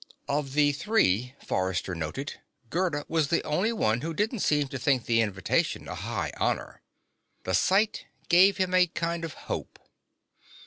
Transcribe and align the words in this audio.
Of 0.27 0.53
the 0.53 0.71
three, 0.71 1.35
Forrester 1.45 1.93
noted, 1.93 2.39
Gerda 2.71 3.05
was 3.07 3.27
the 3.27 3.43
only 3.43 3.71
one 3.71 4.01
who 4.01 4.15
didn't 4.15 4.39
seem 4.39 4.67
to 4.69 4.79
think 4.79 5.05
the 5.05 5.21
invitation 5.21 5.87
a 5.87 5.93
high 5.93 6.31
honor. 6.37 6.81
The 7.43 7.53
sight 7.53 8.05
gave 8.27 8.57
him 8.57 8.73
a 8.73 8.87
kind 8.87 9.23
of 9.23 9.35
hope. 9.45 9.77